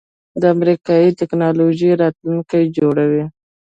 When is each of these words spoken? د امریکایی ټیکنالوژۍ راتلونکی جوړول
د 0.41 0.43
امریکایی 0.55 1.09
ټیکنالوژۍ 1.19 1.91
راتلونکی 2.01 2.63
جوړول 2.77 3.25